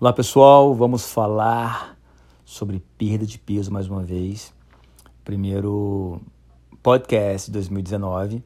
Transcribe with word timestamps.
Olá 0.00 0.14
pessoal, 0.14 0.74
vamos 0.74 1.12
falar 1.12 1.94
sobre 2.42 2.82
perda 2.96 3.26
de 3.26 3.38
peso 3.38 3.70
mais 3.70 3.86
uma 3.86 4.02
vez. 4.02 4.50
Primeiro 5.22 6.22
podcast 6.82 7.48
de 7.48 7.52
2019. 7.52 8.42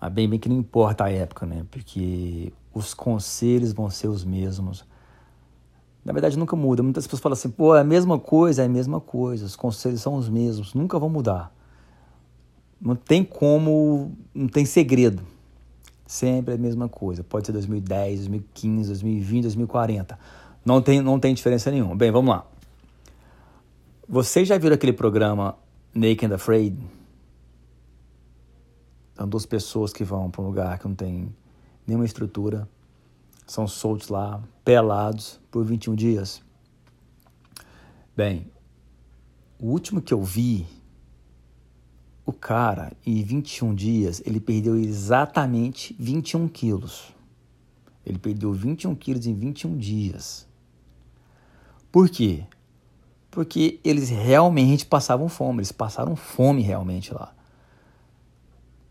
Ah, 0.00 0.10
bem, 0.10 0.28
bem 0.28 0.40
que 0.40 0.48
não 0.48 0.56
importa 0.56 1.04
a 1.04 1.08
época, 1.08 1.46
né? 1.46 1.64
Porque 1.70 2.52
os 2.74 2.92
conselhos 2.92 3.72
vão 3.72 3.88
ser 3.90 4.08
os 4.08 4.24
mesmos. 4.24 4.84
Na 6.04 6.12
verdade, 6.12 6.36
nunca 6.36 6.56
muda. 6.56 6.82
Muitas 6.82 7.06
pessoas 7.06 7.22
falam 7.22 7.34
assim, 7.34 7.50
pô, 7.50 7.76
é 7.76 7.80
a 7.82 7.84
mesma 7.84 8.18
coisa, 8.18 8.62
é 8.62 8.66
a 8.66 8.68
mesma 8.68 9.00
coisa. 9.00 9.46
Os 9.46 9.54
conselhos 9.54 10.00
são 10.00 10.16
os 10.16 10.28
mesmos, 10.28 10.74
nunca 10.74 10.98
vão 10.98 11.08
mudar. 11.08 11.54
Não 12.80 12.96
tem 12.96 13.22
como, 13.22 14.10
não 14.34 14.48
tem 14.48 14.64
segredo. 14.64 15.22
Sempre 16.06 16.54
a 16.54 16.58
mesma 16.58 16.88
coisa. 16.88 17.24
Pode 17.24 17.46
ser 17.46 17.52
2010, 17.52 18.20
2015, 18.20 18.88
2020, 18.88 19.42
2040. 19.42 20.18
Não 20.64 20.80
tem, 20.80 21.00
não 21.00 21.18
tem 21.18 21.34
diferença 21.34 21.70
nenhuma. 21.70 21.96
Bem, 21.96 22.10
vamos 22.10 22.34
lá. 22.34 22.46
Vocês 24.08 24.46
já 24.46 24.58
viram 24.58 24.74
aquele 24.74 24.92
programa 24.92 25.56
Naked 25.94 26.26
and 26.26 26.34
Afraid? 26.34 26.76
São 29.14 29.28
duas 29.28 29.46
pessoas 29.46 29.92
que 29.92 30.04
vão 30.04 30.30
para 30.30 30.42
um 30.42 30.46
lugar 30.46 30.78
que 30.78 30.86
não 30.86 30.94
tem 30.94 31.34
nenhuma 31.86 32.04
estrutura. 32.04 32.68
São 33.46 33.66
soltos 33.66 34.08
lá, 34.08 34.42
pelados, 34.64 35.40
por 35.50 35.64
21 35.64 35.94
dias. 35.94 36.42
Bem, 38.16 38.46
o 39.58 39.68
último 39.68 40.02
que 40.02 40.12
eu 40.12 40.22
vi 40.22 40.66
o 42.24 42.32
cara, 42.32 42.92
em 43.04 43.22
21 43.22 43.74
dias, 43.74 44.22
ele 44.24 44.38
perdeu 44.38 44.76
exatamente 44.76 45.94
21 45.98 46.48
quilos. 46.48 47.12
Ele 48.06 48.18
perdeu 48.18 48.52
21 48.52 48.94
quilos 48.94 49.26
em 49.26 49.34
21 49.34 49.76
dias. 49.76 50.46
Por 51.90 52.08
quê? 52.08 52.44
Porque 53.30 53.80
eles 53.82 54.08
realmente 54.08 54.86
passavam 54.86 55.28
fome, 55.28 55.58
eles 55.58 55.72
passaram 55.72 56.14
fome 56.14 56.62
realmente 56.62 57.12
lá. 57.12 57.34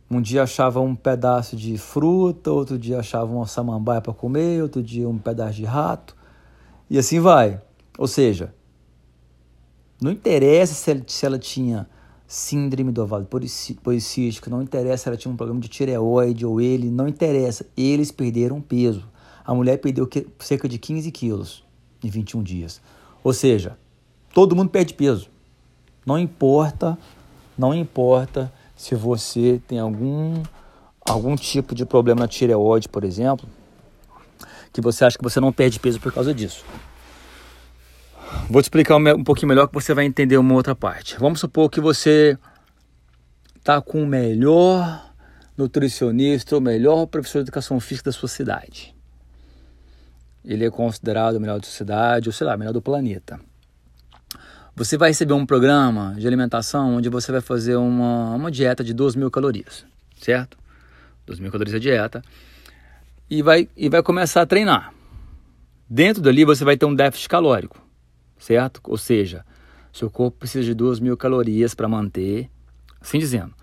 Um 0.09 0.21
dia 0.21 0.43
achavam 0.43 0.88
um 0.88 0.95
pedaço 0.95 1.55
de 1.55 1.77
fruta, 1.77 2.51
outro 2.51 2.77
dia 2.77 2.99
achavam 2.99 3.38
uma 3.38 3.47
samambaia 3.47 4.01
para 4.01 4.13
comer, 4.13 4.61
outro 4.61 4.83
dia 4.83 5.07
um 5.07 5.17
pedaço 5.17 5.53
de 5.53 5.63
rato, 5.63 6.17
e 6.89 6.97
assim 6.97 7.19
vai. 7.19 7.61
Ou 7.97 8.07
seja, 8.07 8.53
não 10.01 10.11
interessa 10.11 10.73
se 10.73 10.91
ela, 10.91 11.03
se 11.07 11.25
ela 11.25 11.39
tinha 11.39 11.88
síndrome 12.31 12.93
do 12.93 13.03
ovário 13.03 13.25
policístico, 13.25 14.49
não 14.49 14.61
interessa 14.61 15.03
se 15.03 15.09
ela 15.09 15.17
tinha 15.17 15.29
um 15.29 15.35
problema 15.35 15.59
de 15.59 15.67
tireoide 15.67 16.45
ou 16.45 16.61
ele, 16.61 16.89
não 16.89 17.05
interessa, 17.05 17.65
eles 17.75 18.09
perderam 18.09 18.61
peso. 18.61 19.05
A 19.43 19.53
mulher 19.53 19.75
perdeu 19.79 20.07
cerca 20.39 20.69
de 20.69 20.77
15 20.77 21.11
quilos 21.11 21.61
em 22.01 22.09
21 22.09 22.41
dias. 22.41 22.81
Ou 23.21 23.33
seja, 23.33 23.77
todo 24.33 24.55
mundo 24.55 24.69
perde 24.69 24.93
peso. 24.93 25.27
Não 26.05 26.17
importa, 26.17 26.97
não 27.57 27.73
importa 27.73 28.49
se 28.77 28.95
você 28.95 29.61
tem 29.67 29.79
algum, 29.79 30.41
algum 31.01 31.35
tipo 31.35 31.75
de 31.75 31.85
problema 31.85 32.21
na 32.21 32.29
tireoide, 32.29 32.88
por 32.88 33.03
exemplo, 33.03 33.45
que 34.71 34.79
você 34.79 35.03
acha 35.03 35.17
que 35.17 35.23
você 35.23 35.41
não 35.41 35.51
perde 35.51 35.81
peso 35.81 35.99
por 35.99 36.13
causa 36.13 36.33
disso. 36.33 36.63
Vou 38.52 38.61
te 38.61 38.66
explicar 38.66 38.97
um 38.97 39.23
pouquinho 39.23 39.47
melhor 39.47 39.66
que 39.66 39.73
você 39.73 39.94
vai 39.94 40.03
entender 40.03 40.35
uma 40.35 40.53
outra 40.53 40.75
parte. 40.75 41.16
Vamos 41.17 41.39
supor 41.39 41.69
que 41.69 41.80
você 41.80 42.38
está 43.55 43.81
com 43.81 44.03
o 44.03 44.05
melhor 44.05 45.09
nutricionista, 45.57 46.57
o 46.57 46.59
melhor 46.59 47.05
professor 47.05 47.38
de 47.38 47.44
educação 47.44 47.79
física 47.79 48.09
da 48.09 48.11
sua 48.11 48.27
cidade. 48.27 48.94
Ele 50.44 50.66
é 50.66 50.69
considerado 50.69 51.38
o 51.38 51.39
melhor 51.39 51.61
da 51.61 51.66
sua 51.66 51.77
cidade, 51.77 52.27
ou 52.27 52.33
sei 52.33 52.45
lá, 52.45 52.53
o 52.53 52.59
melhor 52.59 52.73
do 52.73 52.81
planeta. 52.81 53.39
Você 54.75 54.97
vai 54.97 55.11
receber 55.11 55.31
um 55.31 55.45
programa 55.45 56.13
de 56.17 56.27
alimentação 56.27 56.97
onde 56.97 57.07
você 57.07 57.31
vai 57.31 57.39
fazer 57.39 57.78
uma, 57.78 58.35
uma 58.35 58.51
dieta 58.51 58.83
de 58.83 58.94
2 58.94 59.16
mil 59.16 59.31
calorias, 59.31 59.85
certo? 60.22 60.57
2 61.25 61.39
mil 61.39 61.53
calorias 61.53 61.75
a 61.75 61.79
dieta. 61.79 62.22
E 63.29 63.41
vai, 63.41 63.69
e 63.78 63.88
vai 63.88 64.03
começar 64.03 64.41
a 64.41 64.45
treinar. 64.45 64.94
Dentro 65.89 66.22
dali 66.22 66.44
você 66.44 66.66
vai 66.66 66.75
ter 66.75 66.85
um 66.85 66.94
déficit 66.94 67.29
calórico 67.29 67.91
certo? 68.41 68.81
Ou 68.85 68.97
seja, 68.97 69.46
seu 69.94 70.09
corpo 70.09 70.40
precisa 70.40 70.66
de 70.66 70.74
2 70.74 71.00
mil 71.00 71.16
calorias 71.16 71.75
para 71.75 71.88
manter, 71.88 72.50
assim 73.00 73.19
dizendo, 73.19 73.53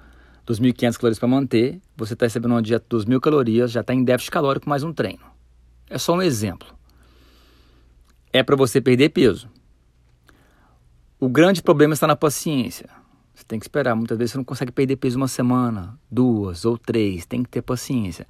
2.500 0.47 0.97
calorias 0.97 1.19
para 1.19 1.28
manter, 1.28 1.81
você 1.97 2.15
está 2.15 2.25
recebendo 2.25 2.53
uma 2.53 2.62
dieta 2.62 2.84
de 2.84 2.88
2 2.88 3.05
mil 3.05 3.21
calorias, 3.21 3.71
já 3.71 3.81
está 3.81 3.93
em 3.93 4.05
déficit 4.05 4.31
calórico 4.31 4.69
mais 4.69 4.83
um 4.83 4.93
treino. 4.93 5.25
É 5.91 5.99
só 5.99 6.15
um 6.15 6.22
exemplo. 6.22 6.69
É 8.33 8.43
para 8.43 8.56
você 8.56 8.81
perder 8.81 9.09
peso. 9.11 9.50
O 11.19 11.28
grande 11.28 11.62
problema 11.62 11.94
está 11.94 12.06
na 12.06 12.15
paciência. 12.15 12.88
Você 13.34 13.44
tem 13.44 13.59
que 13.59 13.65
esperar. 13.65 13.97
Muitas 13.97 14.17
vezes 14.17 14.33
você 14.33 14.38
não 14.38 14.44
consegue 14.44 14.71
perder 14.71 14.97
peso 14.97 15.17
uma 15.17 15.28
semana, 15.28 15.99
duas 16.11 16.65
ou 16.65 16.78
três. 16.78 17.27
Tem 17.27 17.43
que 17.43 17.49
ter 17.49 17.62
paciência. 17.62 18.27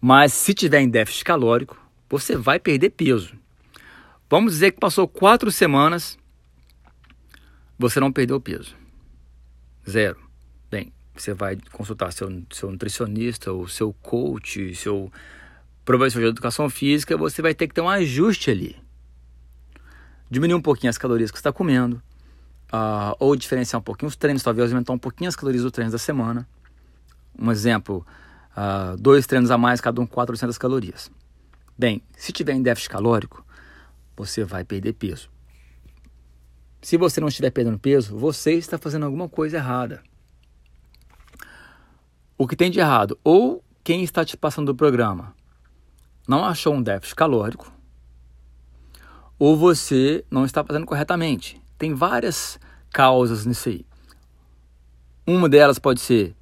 Mas 0.00 0.32
se 0.32 0.52
tiver 0.52 0.80
em 0.80 0.88
déficit 0.88 1.24
calórico, 1.24 1.80
você 2.08 2.36
vai 2.36 2.58
perder 2.58 2.90
peso. 2.90 3.36
Vamos 4.28 4.54
dizer 4.54 4.72
que 4.72 4.80
passou 4.80 5.06
quatro 5.06 5.52
semanas, 5.52 6.18
você 7.78 8.00
não 8.00 8.10
perdeu 8.10 8.40
peso. 8.40 8.74
Zero. 9.88 10.18
Bem, 10.68 10.92
você 11.14 11.32
vai 11.32 11.56
consultar 11.70 12.12
seu, 12.12 12.42
seu 12.50 12.70
nutricionista, 12.72 13.52
o 13.52 13.68
seu 13.68 13.92
coach, 13.92 14.74
seu 14.74 15.12
professor 15.84 16.20
de 16.20 16.26
educação 16.26 16.68
física, 16.68 17.16
você 17.16 17.40
vai 17.40 17.54
ter 17.54 17.68
que 17.68 17.74
ter 17.74 17.80
um 17.80 17.88
ajuste 17.88 18.50
ali. 18.50 18.76
Diminuir 20.28 20.58
um 20.58 20.62
pouquinho 20.62 20.90
as 20.90 20.98
calorias 20.98 21.30
que 21.30 21.36
você 21.36 21.40
está 21.40 21.52
comendo, 21.52 22.02
uh, 22.72 23.14
ou 23.20 23.36
diferenciar 23.36 23.78
um 23.78 23.84
pouquinho 23.84 24.08
os 24.08 24.16
treinos, 24.16 24.42
talvez 24.42 24.72
aumentar 24.72 24.92
um 24.92 24.98
pouquinho 24.98 25.28
as 25.28 25.36
calorias 25.36 25.62
do 25.62 25.70
treino 25.70 25.92
da 25.92 25.98
semana. 25.98 26.48
Um 27.38 27.52
exemplo, 27.52 28.04
uh, 28.56 28.96
dois 28.96 29.24
treinos 29.24 29.52
a 29.52 29.56
mais, 29.56 29.80
cada 29.80 30.00
um 30.00 30.06
400 30.06 30.58
calorias. 30.58 31.12
Bem, 31.78 32.02
se 32.16 32.32
tiver 32.32 32.54
em 32.54 32.62
déficit 32.62 32.90
calórico, 32.90 33.45
você 34.16 34.44
vai 34.44 34.64
perder 34.64 34.94
peso. 34.94 35.30
Se 36.80 36.96
você 36.96 37.20
não 37.20 37.28
estiver 37.28 37.50
perdendo 37.50 37.78
peso, 37.78 38.16
você 38.16 38.52
está 38.54 38.78
fazendo 38.78 39.04
alguma 39.04 39.28
coisa 39.28 39.56
errada. 39.56 40.02
O 42.38 42.46
que 42.46 42.56
tem 42.56 42.70
de 42.70 42.80
errado? 42.80 43.18
Ou 43.24 43.62
quem 43.82 44.02
está 44.02 44.24
te 44.24 44.36
passando 44.36 44.66
do 44.66 44.74
programa 44.74 45.34
não 46.28 46.44
achou 46.44 46.74
um 46.74 46.82
déficit 46.82 47.14
calórico, 47.14 47.72
ou 49.38 49.56
você 49.56 50.24
não 50.30 50.44
está 50.44 50.64
fazendo 50.64 50.86
corretamente. 50.86 51.60
Tem 51.78 51.94
várias 51.94 52.58
causas 52.90 53.44
nisso 53.44 53.68
aí. 53.68 53.84
Uma 55.26 55.48
delas 55.48 55.78
pode 55.78 56.00
ser. 56.00 56.34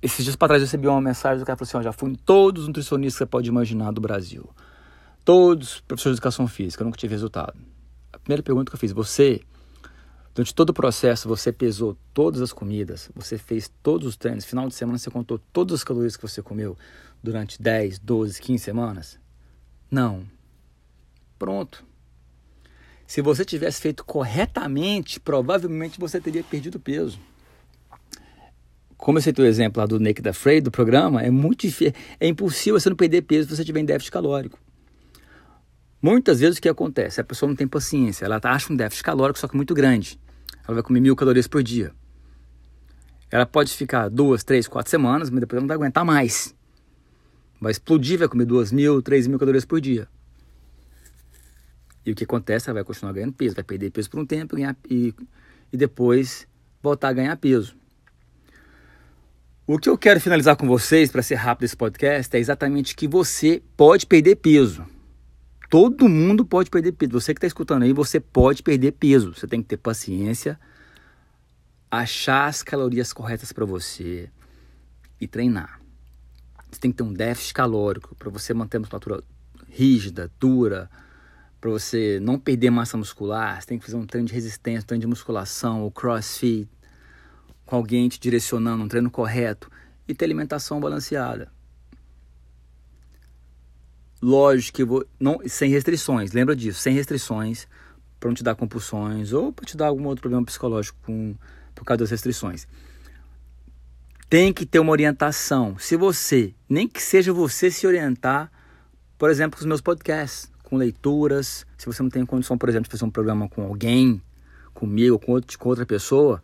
Esses 0.00 0.24
dias 0.24 0.36
para 0.36 0.48
trás 0.48 0.62
eu 0.62 0.66
recebi 0.66 0.86
uma 0.86 1.00
mensagem 1.00 1.40
do 1.40 1.44
cara 1.44 1.56
falou 1.56 1.68
assim: 1.68 1.76
ó, 1.76 1.82
já 1.82 1.92
fui 1.92 2.10
em 2.10 2.14
todos 2.14 2.62
os 2.62 2.68
nutricionistas 2.68 3.18
que 3.18 3.24
você 3.24 3.26
pode 3.26 3.48
imaginar 3.48 3.92
do 3.92 4.00
Brasil 4.00 4.48
todos 5.28 5.80
professores 5.80 6.16
de 6.16 6.20
educação 6.20 6.48
física, 6.48 6.82
eu 6.82 6.86
nunca 6.86 6.96
tive 6.96 7.12
resultado. 7.12 7.52
A 8.10 8.18
primeira 8.18 8.42
pergunta 8.42 8.70
que 8.70 8.74
eu 8.74 8.80
fiz, 8.80 8.92
você, 8.92 9.42
durante 10.34 10.54
todo 10.54 10.70
o 10.70 10.72
processo, 10.72 11.28
você 11.28 11.52
pesou 11.52 11.98
todas 12.14 12.40
as 12.40 12.50
comidas, 12.50 13.10
você 13.14 13.36
fez 13.36 13.70
todos 13.82 14.08
os 14.08 14.16
treinos, 14.16 14.46
final 14.46 14.66
de 14.66 14.74
semana 14.74 14.96
você 14.96 15.10
contou 15.10 15.38
todas 15.52 15.74
as 15.74 15.84
calorias 15.84 16.16
que 16.16 16.22
você 16.22 16.40
comeu 16.40 16.78
durante 17.22 17.60
10, 17.60 17.98
12, 17.98 18.40
15 18.40 18.64
semanas? 18.64 19.20
Não. 19.90 20.24
Pronto. 21.38 21.84
Se 23.06 23.20
você 23.20 23.44
tivesse 23.44 23.82
feito 23.82 24.06
corretamente, 24.06 25.20
provavelmente 25.20 26.00
você 26.00 26.18
teria 26.22 26.42
perdido 26.42 26.80
peso. 26.80 27.20
Como 28.96 29.18
eu 29.18 29.22
citei 29.22 29.44
o 29.44 29.48
exemplo 29.48 29.78
lá 29.78 29.86
do 29.86 30.00
Naked 30.00 30.26
Afraid, 30.26 30.62
do 30.62 30.70
programa, 30.70 31.22
é 31.22 31.30
muito 31.30 31.66
difícil, 31.66 31.92
é 32.18 32.26
impossível 32.26 32.80
você 32.80 32.88
não 32.88 32.96
perder 32.96 33.20
peso 33.20 33.50
se 33.50 33.56
você 33.56 33.62
tiver 33.62 33.80
em 33.80 33.84
déficit 33.84 34.10
calórico. 34.10 34.58
Muitas 36.00 36.40
vezes 36.40 36.58
o 36.58 36.62
que 36.62 36.68
acontece? 36.68 37.20
A 37.20 37.24
pessoa 37.24 37.48
não 37.48 37.56
tem 37.56 37.66
paciência, 37.66 38.24
ela 38.24 38.40
acha 38.42 38.72
um 38.72 38.76
déficit 38.76 39.02
calórico, 39.02 39.38
só 39.38 39.48
que 39.48 39.56
muito 39.56 39.74
grande. 39.74 40.18
Ela 40.66 40.74
vai 40.74 40.82
comer 40.82 41.00
mil 41.00 41.16
calorias 41.16 41.48
por 41.48 41.62
dia. 41.62 41.92
Ela 43.30 43.44
pode 43.44 43.72
ficar 43.72 44.08
duas, 44.08 44.44
três, 44.44 44.68
quatro 44.68 44.90
semanas, 44.90 45.28
mas 45.28 45.40
depois 45.40 45.56
ela 45.56 45.62
não 45.62 45.68
vai 45.68 45.76
aguentar 45.76 46.04
mais. 46.04 46.54
Vai 47.60 47.72
explodir, 47.72 48.18
vai 48.18 48.28
comer 48.28 48.44
duas 48.44 48.70
mil, 48.70 49.02
três 49.02 49.26
mil 49.26 49.38
calorias 49.38 49.64
por 49.64 49.80
dia. 49.80 50.08
E 52.06 52.12
o 52.12 52.14
que 52.14 52.24
acontece? 52.24 52.70
Ela 52.70 52.74
vai 52.74 52.84
continuar 52.84 53.12
ganhando 53.12 53.32
peso, 53.32 53.54
vai 53.54 53.64
perder 53.64 53.90
peso 53.90 54.08
por 54.08 54.20
um 54.20 54.24
tempo 54.24 54.56
ganhar, 54.56 54.76
e, 54.88 55.12
e 55.72 55.76
depois 55.76 56.46
voltar 56.80 57.08
a 57.08 57.12
ganhar 57.12 57.36
peso. 57.36 57.76
O 59.66 59.78
que 59.78 59.90
eu 59.90 59.98
quero 59.98 60.20
finalizar 60.20 60.56
com 60.56 60.66
vocês, 60.66 61.10
para 61.10 61.22
ser 61.22 61.34
rápido 61.34 61.64
esse 61.64 61.76
podcast, 61.76 62.34
é 62.34 62.40
exatamente 62.40 62.96
que 62.96 63.06
você 63.06 63.62
pode 63.76 64.06
perder 64.06 64.36
peso. 64.36 64.86
Todo 65.68 66.08
mundo 66.08 66.44
pode 66.44 66.70
perder 66.70 66.92
peso. 66.92 67.12
Você 67.12 67.34
que 67.34 67.38
está 67.38 67.46
escutando 67.46 67.82
aí, 67.82 67.92
você 67.92 68.18
pode 68.18 68.62
perder 68.62 68.92
peso. 68.92 69.34
Você 69.34 69.46
tem 69.46 69.60
que 69.60 69.68
ter 69.68 69.76
paciência, 69.76 70.58
achar 71.90 72.46
as 72.46 72.62
calorias 72.62 73.12
corretas 73.12 73.52
para 73.52 73.66
você 73.66 74.30
e 75.20 75.26
treinar. 75.26 75.80
Você 76.70 76.80
tem 76.80 76.90
que 76.90 76.96
ter 76.96 77.02
um 77.02 77.12
déficit 77.12 77.54
calórico 77.54 78.14
para 78.14 78.30
você 78.30 78.54
manter 78.54 78.78
a 78.78 78.80
musculatura 78.80 79.22
rígida, 79.68 80.30
dura, 80.38 80.90
para 81.60 81.70
você 81.70 82.18
não 82.20 82.38
perder 82.38 82.70
massa 82.70 82.96
muscular, 82.96 83.60
você 83.60 83.66
tem 83.66 83.78
que 83.78 83.84
fazer 83.84 83.96
um 83.96 84.06
treino 84.06 84.28
de 84.28 84.34
resistência, 84.34 84.80
um 84.80 84.86
treino 84.86 85.00
de 85.00 85.06
musculação, 85.06 85.82
ou 85.82 85.90
crossfit, 85.90 86.68
com 87.66 87.76
alguém 87.76 88.08
te 88.08 88.18
direcionando, 88.20 88.84
um 88.84 88.88
treino 88.88 89.10
correto 89.10 89.70
e 90.06 90.14
ter 90.14 90.24
alimentação 90.24 90.80
balanceada. 90.80 91.50
Lógico 94.20 94.76
que 94.76 94.84
vou, 94.84 95.06
não, 95.18 95.40
sem 95.46 95.70
restrições, 95.70 96.32
lembra 96.32 96.56
disso, 96.56 96.80
sem 96.80 96.92
restrições, 96.92 97.68
para 98.18 98.28
não 98.28 98.34
te 98.34 98.42
dar 98.42 98.56
compulsões 98.56 99.32
ou 99.32 99.52
para 99.52 99.64
te 99.64 99.76
dar 99.76 99.86
algum 99.86 100.06
outro 100.06 100.22
problema 100.22 100.44
psicológico 100.44 100.98
com, 101.02 101.36
por 101.74 101.84
causa 101.84 101.98
das 101.98 102.10
restrições. 102.10 102.66
Tem 104.28 104.52
que 104.52 104.66
ter 104.66 104.78
uma 104.78 104.92
orientação. 104.92 105.78
Se 105.78 105.96
você, 105.96 106.52
nem 106.68 106.88
que 106.88 107.00
seja 107.00 107.32
você 107.32 107.70
se 107.70 107.86
orientar, 107.86 108.50
por 109.16 109.30
exemplo, 109.30 109.56
com 109.56 109.62
os 109.62 109.66
meus 109.66 109.80
podcasts, 109.80 110.50
com 110.64 110.76
leituras, 110.76 111.64
se 111.78 111.86
você 111.86 112.02
não 112.02 112.10
tem 112.10 112.26
condição, 112.26 112.58
por 112.58 112.68
exemplo, 112.68 112.84
de 112.84 112.90
fazer 112.90 113.04
um 113.04 113.10
programa 113.10 113.48
com 113.48 113.62
alguém, 113.62 114.20
comigo, 114.74 115.18
com, 115.18 115.32
outro, 115.32 115.58
com 115.58 115.68
outra 115.68 115.86
pessoa, 115.86 116.42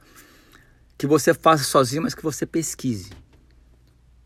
que 0.97 1.07
você 1.07 1.35
faça 1.35 1.65
sozinho, 1.65 2.03
mas 2.03 2.15
que 2.15 2.23
você 2.23 2.47
pesquise. 2.47 3.11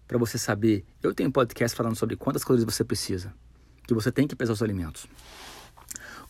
Para 0.09 0.19
você 0.19 0.39
saber. 0.39 0.85
Eu 1.03 1.15
tenho 1.15 1.29
um 1.29 1.33
podcast 1.33 1.77
falando 1.77 1.95
sobre 1.95 2.17
quantas 2.17 2.43
calorias 2.43 2.65
você 2.65 2.83
precisa. 2.83 3.33
Que 3.87 3.93
você 3.93 4.11
tem 4.11 4.27
que 4.27 4.35
pesar 4.35 4.55
os 4.55 4.63
alimentos. 4.63 5.07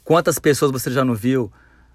Quantas 0.03 0.39
pessoas 0.39 0.73
você 0.73 0.91
já 0.91 1.05
não 1.05 1.15
viu, 1.15 1.53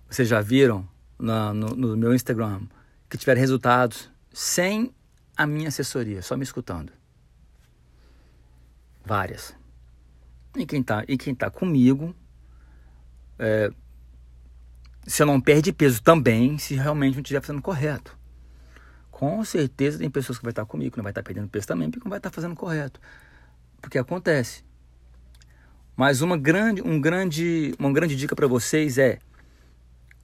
vocês 0.10 0.28
já 0.28 0.40
viram 0.40 0.88
na, 1.20 1.54
no, 1.54 1.76
no 1.76 1.98
meu 1.98 2.14
Instagram, 2.14 2.62
que 3.10 3.18
tiveram 3.18 3.42
resultados 3.42 4.10
sem 4.32 4.94
a 5.36 5.46
minha 5.46 5.68
assessoria, 5.68 6.22
só 6.22 6.38
me 6.38 6.44
escutando? 6.44 6.92
Várias. 9.04 9.56
E 10.56 10.66
quem 10.66 10.82
está 10.82 11.04
e 11.08 11.18
quem 11.18 11.36
tá 11.36 11.50
comigo, 11.50 12.16
é, 13.38 13.72
você 15.06 15.26
não 15.26 15.42
perde 15.42 15.74
peso 15.74 16.02
também 16.02 16.58
se 16.58 16.76
realmente 16.76 17.16
não 17.16 17.22
estiver 17.22 17.42
fazendo 17.42 17.62
correto 17.62 18.18
com 19.24 19.42
certeza 19.46 20.00
tem 20.00 20.10
pessoas 20.10 20.38
que 20.38 20.44
vai 20.44 20.52
estar 20.52 20.66
comigo, 20.66 20.98
não 20.98 21.04
vai 21.04 21.12
estar 21.12 21.24
perdendo 21.24 21.48
peso 21.48 21.66
também, 21.66 21.90
porque 21.90 22.04
não 22.04 22.10
vai 22.10 22.20
estar 22.20 22.30
fazendo 22.30 22.54
correto. 22.56 23.00
Porque 23.82 23.98
acontece. 23.98 24.66
Mas 25.96 26.20
uma 26.20 26.36
grande, 26.36 26.82
um 26.82 27.00
grande, 27.00 27.74
uma 27.80 27.94
grande 27.94 28.18
dica 28.18 28.36
para 28.36 28.48
vocês 28.48 28.98
é 28.98 29.20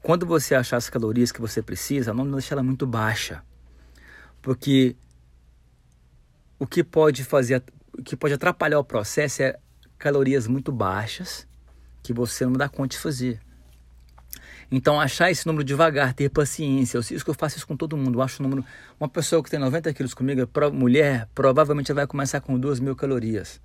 quando 0.03 0.25
você 0.25 0.53
achar 0.53 0.75
as 0.75 0.89
calorias 0.89 1.31
que 1.31 1.39
você 1.39 1.61
precisa, 1.61 2.13
não 2.13 2.29
deixe 2.29 2.51
ela 2.51 2.61
muito 2.61 2.85
baixa. 2.85 3.41
Porque 4.41 4.97
o 6.59 6.67
que 6.67 6.83
pode 6.83 7.23
fazer, 7.23 7.63
o 7.97 8.03
que 8.03 8.17
pode 8.17 8.33
atrapalhar 8.33 8.79
o 8.79 8.83
processo 8.83 9.43
é 9.43 9.57
calorias 9.97 10.45
muito 10.45 10.73
baixas 10.73 11.47
que 12.03 12.11
você 12.11 12.45
não 12.45 12.51
dá 12.51 12.67
conta 12.67 12.89
de 12.89 12.97
fazer. 12.97 13.39
Então, 14.71 15.01
achar 15.01 15.31
esse 15.31 15.47
número 15.47 15.63
devagar, 15.63 16.13
ter 16.13 16.29
paciência. 16.29 16.97
Eu, 16.97 17.01
isso 17.01 17.23
que 17.23 17.29
eu 17.29 17.33
faço 17.33 17.57
isso 17.57 17.65
com 17.65 17.75
todo 17.75 17.97
mundo. 17.97 18.19
Eu 18.19 18.21
acho 18.21 18.41
o 18.41 18.43
número. 18.43 18.63
Uma 18.99 19.09
pessoa 19.09 19.43
que 19.43 19.49
tem 19.49 19.59
90 19.59 19.91
quilos 19.93 20.13
comigo, 20.13 20.47
mulher, 20.71 21.27
provavelmente 21.33 21.91
vai 21.91 22.05
começar 22.05 22.39
com 22.39 22.59
2 22.59 22.79
mil 22.79 22.95
calorias. 22.95 23.59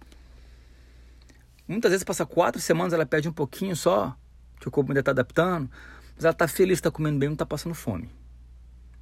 Muitas 1.68 1.90
vezes 1.90 2.04
passa 2.04 2.24
quatro 2.24 2.60
semanas, 2.60 2.92
ela 2.92 3.06
perde 3.06 3.28
um 3.28 3.32
pouquinho 3.32 3.74
só, 3.74 4.14
que 4.60 4.68
o 4.68 4.70
corpo 4.70 4.92
ainda 4.92 5.00
está 5.00 5.12
adaptando, 5.12 5.70
mas 6.14 6.24
ela 6.24 6.32
está 6.32 6.46
feliz, 6.46 6.78
está 6.78 6.90
comendo 6.90 7.18
bem, 7.18 7.28
não 7.28 7.34
está 7.34 7.46
passando 7.46 7.74
fome. 7.74 8.10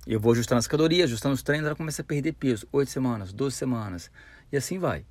Eu 0.07 0.19
vou 0.19 0.33
ajustando 0.33 0.59
as 0.59 0.67
calorias, 0.67 1.05
ajustando 1.05 1.35
os 1.35 1.43
treinos, 1.43 1.67
ela 1.67 1.77
começa 1.77 2.03
a 2.03 2.05
perder 2.05 2.33
peso. 2.33 2.67
Oito 2.73 2.91
semanas, 2.91 3.33
12 3.33 3.57
semanas. 3.57 4.11
E 4.51 4.57
assim 4.57 4.79
vai. 4.79 5.05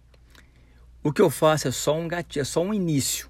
O 1.03 1.11
que 1.11 1.21
eu 1.21 1.29
faço 1.29 1.67
é 1.67 1.71
só 1.71 1.97
um 1.97 2.07
gatilho, 2.07 2.41
é 2.41 2.45
só 2.45 2.61
um 2.61 2.73
início. 2.73 3.29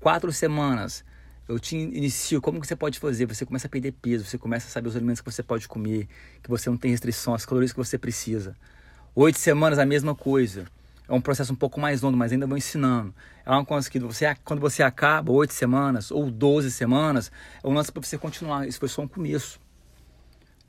Quatro 0.00 0.32
semanas 0.32 1.04
eu 1.46 1.58
te 1.58 1.76
inicio 1.76 2.40
como 2.40 2.60
que 2.60 2.66
você 2.66 2.74
pode 2.74 2.98
fazer, 2.98 3.26
você 3.26 3.44
começa 3.44 3.66
a 3.66 3.70
perder 3.70 3.92
peso, 3.92 4.24
você 4.24 4.38
começa 4.38 4.66
a 4.66 4.70
saber 4.70 4.88
os 4.88 4.96
alimentos 4.96 5.20
que 5.20 5.30
você 5.30 5.42
pode 5.42 5.68
comer, 5.68 6.08
que 6.42 6.48
você 6.48 6.70
não 6.70 6.76
tem 6.76 6.90
restrição, 6.90 7.34
as 7.34 7.44
calorias 7.44 7.72
que 7.72 7.78
você 7.78 7.98
precisa. 7.98 8.56
Oito 9.14 9.38
semanas 9.38 9.78
a 9.78 9.84
mesma 9.84 10.14
coisa. 10.14 10.64
É 11.06 11.12
um 11.12 11.20
processo 11.20 11.52
um 11.52 11.56
pouco 11.56 11.78
mais 11.78 12.00
longo, 12.00 12.16
mas 12.16 12.32
ainda 12.32 12.46
vou 12.46 12.56
ensinando. 12.56 13.14
É 13.44 13.50
uma 13.50 13.64
coisa 13.64 13.90
que 13.90 14.00
você, 14.00 14.34
quando 14.42 14.60
você 14.60 14.82
acaba 14.82 15.30
oito 15.32 15.52
semanas 15.52 16.10
ou 16.10 16.30
doze 16.30 16.70
semanas, 16.70 17.30
é 17.62 17.68
um 17.68 17.74
lance 17.74 17.92
para 17.92 18.02
você 18.02 18.16
continuar. 18.16 18.66
Isso 18.66 18.78
foi 18.80 18.88
só 18.88 19.02
um 19.02 19.08
começo. 19.08 19.60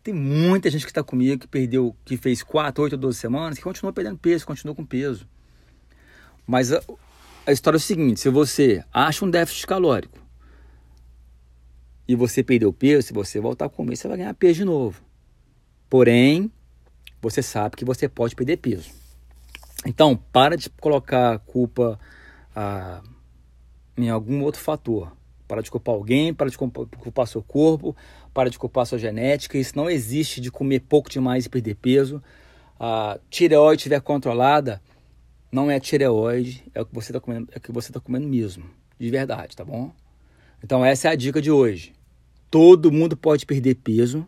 Tem 0.04 0.14
muita 0.14 0.70
gente 0.70 0.86
que 0.86 0.92
está 0.92 1.02
comigo 1.02 1.40
que 1.40 1.48
perdeu, 1.48 1.96
que 2.04 2.18
fez 2.18 2.44
quatro, 2.44 2.84
oito 2.84 2.94
ou 2.94 3.00
doze 3.00 3.18
semanas, 3.18 3.58
que 3.58 3.64
continua 3.64 3.94
perdendo 3.94 4.18
peso, 4.18 4.46
continua 4.46 4.76
com 4.76 4.86
peso. 4.86 5.26
Mas 6.46 6.72
a, 6.74 6.82
a 7.48 7.54
história 7.54 7.78
é 7.78 7.80
o 7.80 7.82
seguinte: 7.82 8.20
se 8.20 8.30
você 8.30 8.84
acha 8.94 9.24
um 9.24 9.30
déficit 9.30 9.66
calórico, 9.66 10.25
e 12.08 12.16
você 12.16 12.44
perdeu 12.44 12.72
peso, 12.72 13.08
se 13.08 13.14
você 13.14 13.40
voltar 13.40 13.66
a 13.66 13.70
comer, 13.70 13.96
você 13.96 14.08
vai 14.08 14.18
ganhar 14.18 14.34
peso 14.34 14.60
de 14.60 14.66
novo. 14.66 15.02
Porém, 15.90 16.52
você 17.22 17.42
sabe 17.42 17.76
que 17.76 17.86
você 17.86 18.08
pode 18.08 18.36
perder 18.36 18.58
peso. 18.58 18.92
Então, 19.86 20.16
para 20.16 20.56
de 20.56 20.70
colocar 20.70 21.40
culpa 21.40 22.00
ah, 22.56 23.02
em 23.98 24.10
algum 24.10 24.44
outro 24.44 24.62
fator. 24.62 25.12
Para 25.48 25.62
de 25.62 25.70
culpar 25.70 25.94
alguém, 25.94 26.34
para 26.34 26.50
de 26.50 26.58
culpar 26.58 27.28
seu 27.28 27.42
corpo, 27.44 27.96
para 28.34 28.50
de 28.50 28.58
culpar 28.58 28.86
sua 28.86 28.98
genética. 28.98 29.58
Isso 29.58 29.76
não 29.76 29.90
existe 29.90 30.42
de 30.42 30.52
comer 30.52 30.82
pouco 30.82 31.10
demais 31.10 31.46
e 31.46 31.50
perder 31.50 31.76
peso. 31.76 32.22
A 32.80 33.20
tireoide 33.30 33.82
estiver 33.82 34.02
controlada, 34.02 34.82
não 35.52 35.72
é 35.72 35.80
tireoide, 35.80 36.64
é 36.74 36.82
o 36.82 36.86
que 36.86 36.94
você 36.94 37.12
está 37.12 37.20
comendo, 37.20 37.48
é 37.54 37.60
que 37.60 37.72
você 37.72 37.90
está 37.90 38.00
comendo 38.00 38.28
mesmo, 38.28 38.66
de 39.00 39.10
verdade, 39.10 39.56
tá 39.56 39.64
bom? 39.64 39.94
Então 40.62 40.84
essa 40.84 41.08
é 41.08 41.12
a 41.12 41.16
dica 41.16 41.42
de 41.42 41.50
hoje. 41.50 41.95
Todo 42.56 42.90
mundo 42.90 43.18
pode 43.18 43.46
perder 43.46 43.76
peso, 43.76 44.26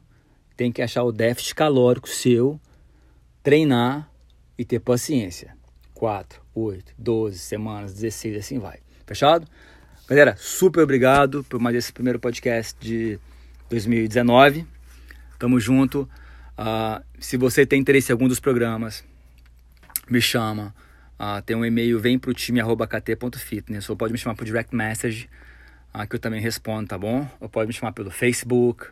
tem 0.57 0.69
que 0.69 0.81
achar 0.81 1.01
o 1.03 1.13
déficit 1.13 1.55
calórico 1.55 2.09
seu, 2.09 2.59
treinar 3.41 4.11
e 4.57 4.65
ter 4.65 4.81
paciência. 4.81 5.55
4, 5.93 6.41
8, 6.53 6.93
12 6.97 7.39
semanas, 7.39 7.93
16, 7.93 8.35
assim 8.35 8.59
vai. 8.59 8.79
Fechado? 9.05 9.47
Galera, 10.09 10.35
super 10.37 10.81
obrigado 10.81 11.41
por 11.45 11.57
mais 11.57 11.73
esse 11.77 11.93
primeiro 11.93 12.19
podcast 12.19 12.75
de 12.81 13.17
2019. 13.69 14.67
Tamo 15.39 15.57
junto. 15.57 16.01
Uh, 16.59 17.01
se 17.17 17.37
você 17.37 17.65
tem 17.65 17.79
interesse 17.79 18.11
em 18.11 18.13
algum 18.13 18.27
dos 18.27 18.41
programas, 18.41 19.05
me 20.09 20.19
chama. 20.19 20.75
Uh, 21.17 21.41
tem 21.43 21.55
um 21.55 21.63
e-mail, 21.63 21.97
vem 21.97 22.19
pro 22.19 22.33
time 22.33 22.59
arroba 22.59 22.87
kt.fitness 22.87 23.89
ou 23.89 23.95
pode 23.95 24.11
me 24.11 24.19
chamar 24.19 24.35
por 24.35 24.43
direct 24.43 24.75
message 24.75 25.29
que 26.07 26.15
eu 26.15 26.19
também 26.19 26.41
respondo, 26.41 26.87
tá 26.87 26.97
bom? 26.97 27.27
Ou 27.39 27.49
pode 27.49 27.67
me 27.67 27.73
chamar 27.73 27.91
pelo 27.91 28.11
Facebook. 28.11 28.87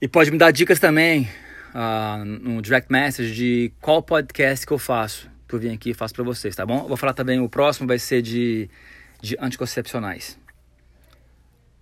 E 0.00 0.06
pode 0.06 0.30
me 0.30 0.38
dar 0.38 0.50
dicas 0.50 0.78
também 0.78 1.28
uh, 1.74 2.24
no 2.24 2.60
direct 2.60 2.90
message 2.90 3.34
de 3.34 3.72
qual 3.80 4.02
podcast 4.02 4.66
que 4.66 4.72
eu 4.72 4.78
faço, 4.78 5.30
que 5.48 5.54
eu 5.54 5.58
vim 5.58 5.72
aqui 5.74 5.90
e 5.90 5.94
faço 5.94 6.14
para 6.14 6.24
vocês, 6.24 6.54
tá 6.54 6.66
bom? 6.66 6.82
Eu 6.82 6.88
vou 6.88 6.96
falar 6.96 7.14
também, 7.14 7.40
o 7.40 7.48
próximo 7.48 7.86
vai 7.86 7.98
ser 7.98 8.22
de, 8.22 8.68
de 9.20 9.36
anticoncepcionais. 9.40 10.38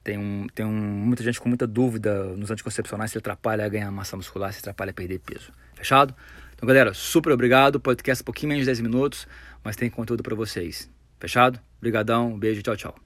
Tem, 0.02 0.18
um, 0.18 0.46
tem 0.54 0.66
um, 0.66 0.70
muita 0.70 1.22
gente 1.22 1.40
com 1.40 1.48
muita 1.48 1.66
dúvida 1.66 2.24
nos 2.36 2.50
anticoncepcionais 2.50 3.10
se 3.10 3.18
atrapalha 3.18 3.64
a 3.64 3.68
ganhar 3.68 3.90
massa 3.90 4.16
muscular, 4.16 4.52
se 4.52 4.58
atrapalha 4.58 4.90
a 4.90 4.94
perder 4.94 5.18
peso. 5.18 5.50
Fechado? 5.74 6.14
Então, 6.54 6.66
galera, 6.66 6.92
super 6.92 7.32
obrigado. 7.32 7.80
Podcast 7.80 8.22
um 8.22 8.26
pouquinho 8.26 8.50
menos 8.50 8.62
de 8.62 8.66
10 8.66 8.80
minutos, 8.80 9.26
mas 9.62 9.76
tem 9.76 9.88
conteúdo 9.88 10.22
para 10.22 10.34
vocês. 10.34 10.90
Fechado? 11.18 11.58
Obrigadão, 11.78 12.38
beijo, 12.38 12.62
tchau, 12.62 12.76
tchau. 12.76 13.03